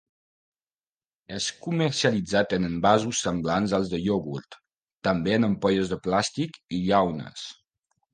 [1.33, 4.57] És comercialitzat en envasos semblants als de iogurt,
[5.09, 7.45] també en ampolles de plàstic i llaunes.